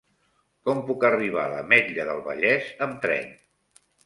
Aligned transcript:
Com 0.69 0.79
puc 0.87 1.05
arribar 1.09 1.43
a 1.43 1.51
l'Ametlla 1.51 2.07
del 2.09 2.25
Vallès 2.29 2.73
amb 2.89 2.99
tren? 3.05 3.31